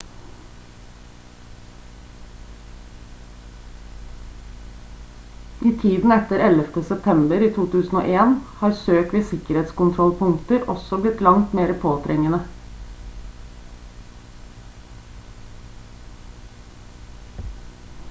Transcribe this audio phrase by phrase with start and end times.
[5.71, 6.79] i tiden etter 11.
[6.87, 8.31] september 2001
[8.63, 12.39] har søk ved sikkerhetskontrollpunkter også blitt langt mer påtrengende